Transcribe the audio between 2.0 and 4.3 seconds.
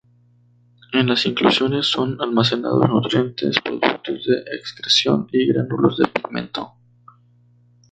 almacenados nutrientes, productos